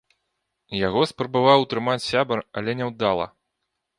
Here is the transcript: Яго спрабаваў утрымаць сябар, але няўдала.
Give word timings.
Яго 0.87 1.01
спрабаваў 1.11 1.59
утрымаць 1.67 2.07
сябар, 2.11 2.39
але 2.61 2.75
няўдала. 2.79 3.25